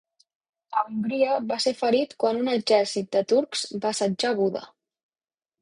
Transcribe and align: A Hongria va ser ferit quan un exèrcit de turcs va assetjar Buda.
A 0.79 0.83
Hongria 0.85 1.35
va 1.51 1.57
ser 1.67 1.73
ferit 1.83 2.17
quan 2.25 2.41
un 2.45 2.49
exèrcit 2.55 3.13
de 3.19 3.23
turcs 3.35 3.67
va 3.85 3.93
assetjar 3.93 4.37
Buda. 4.41 4.65